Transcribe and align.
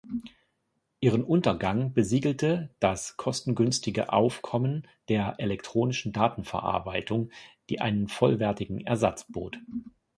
Ihren 0.99 1.23
Untergang 1.23 1.93
besiegelte 1.93 2.71
das 2.79 3.17
kostengünstige 3.17 4.11
Aufkommen 4.11 4.87
der 5.09 5.35
elektronischen 5.37 6.11
Datenverarbeitung, 6.11 7.29
die 7.69 7.81
einen 7.81 8.07
vollwertigen 8.07 8.81
Ersatz 8.83 9.27
bot. 9.31 9.59